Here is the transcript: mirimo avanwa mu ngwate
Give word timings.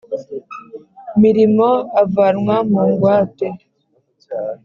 mirimo 1.23 1.67
avanwa 2.01 2.55
mu 2.71 2.81
ngwate 2.89 3.47